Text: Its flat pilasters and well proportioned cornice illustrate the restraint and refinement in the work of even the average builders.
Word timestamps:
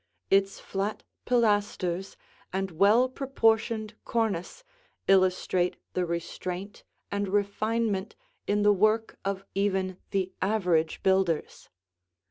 Its 0.31 0.59
flat 0.59 1.03
pilasters 1.25 2.15
and 2.51 2.71
well 2.71 3.07
proportioned 3.07 3.93
cornice 4.03 4.63
illustrate 5.07 5.75
the 5.93 6.07
restraint 6.07 6.83
and 7.11 7.27
refinement 7.27 8.15
in 8.47 8.63
the 8.63 8.73
work 8.73 9.19
of 9.23 9.45
even 9.53 9.97
the 10.09 10.33
average 10.41 11.03
builders. 11.03 11.69